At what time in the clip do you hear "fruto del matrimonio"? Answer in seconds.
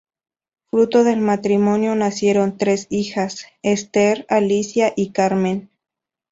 0.71-1.93